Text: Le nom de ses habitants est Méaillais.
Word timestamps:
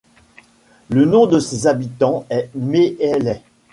Le 0.89 1.05
nom 1.05 1.27
de 1.27 1.37
ses 1.39 1.67
habitants 1.67 2.25
est 2.31 2.49
Méaillais. 2.55 3.43